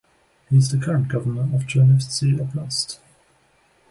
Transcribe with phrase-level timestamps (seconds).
[0.49, 2.97] He is the current Governor of Chernivtsi Oblast.